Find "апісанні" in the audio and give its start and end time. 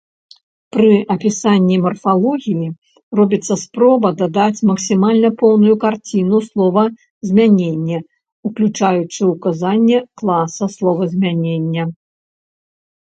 1.15-1.75